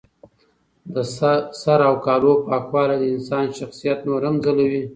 د 0.93 0.95
سر 1.61 1.79
او 1.89 1.95
کالو 2.05 2.33
پاکوالی 2.47 2.97
د 2.99 3.03
انسان 3.15 3.45
شخصیت 3.59 3.99
نور 4.07 4.21
هم 4.27 4.35
ځلوي. 4.45 4.83